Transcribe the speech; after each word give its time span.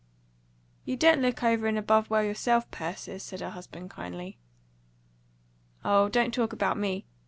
"You 0.83 0.97
don't 0.97 1.21
look 1.21 1.43
over 1.43 1.67
and 1.67 1.77
above 1.77 2.09
well 2.09 2.23
yourself, 2.23 2.71
Persis," 2.71 3.23
said 3.23 3.39
her 3.41 3.51
husband 3.51 3.91
kindly. 3.91 4.39
"Oh, 5.85 6.09
don't 6.09 6.33
talk 6.33 6.51
about 6.53 6.75
me. 6.79 7.05